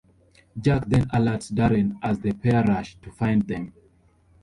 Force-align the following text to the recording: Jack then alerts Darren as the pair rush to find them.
Jack 0.59 0.85
then 0.87 1.05
alerts 1.09 1.51
Darren 1.51 1.99
as 2.01 2.17
the 2.17 2.33
pair 2.33 2.63
rush 2.63 2.95
to 3.03 3.11
find 3.11 3.43
them. 3.47 3.71